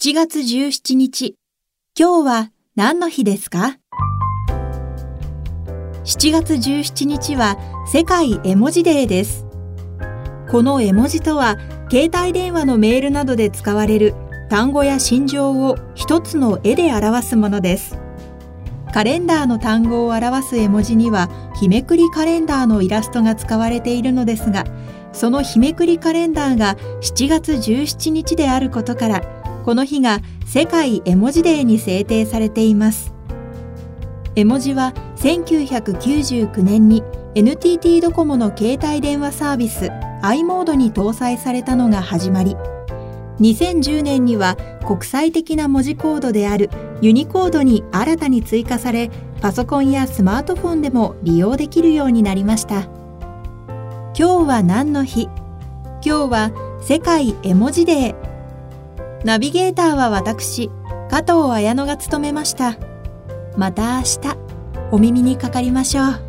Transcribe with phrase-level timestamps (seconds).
[0.00, 1.34] 7月17日、
[1.98, 3.78] 今日は何の日ですか
[6.04, 7.58] ?7 月17日は
[7.92, 9.44] 世界絵文字デーです。
[10.48, 11.56] この絵文字とは、
[11.90, 14.14] 携帯電話のメールなどで使われる
[14.48, 17.98] 単語や心情を一つの絵で表すものです。
[18.94, 21.28] カレンダーの単語を表す絵文字には、
[21.58, 24.62] 日めくりカレンダーのイラストが使われているのですが、
[25.12, 29.37] その日めくりカレンダーが7月17日であることから、
[29.68, 33.12] この日が世界絵文字デーに制定されています。
[34.34, 37.02] 絵文字は1999年に
[37.34, 39.90] NTT ドコモの携帯電話サービス
[40.22, 42.56] i モードに搭載されたのが始まり
[43.40, 46.70] 2010年には国際的な文字コードである
[47.02, 49.10] ユニコードに新たに追加され
[49.42, 52.84] パソコンやスマートフォンでも利用できるようになりました。
[54.16, 55.28] 今日は何の日？
[56.02, 58.37] 今日は世界絵文字デー。
[59.24, 60.70] ナビゲーターは私、
[61.10, 62.76] 加藤綾乃が務めました。
[63.56, 64.18] また明日、
[64.92, 66.27] お耳にかかりましょう。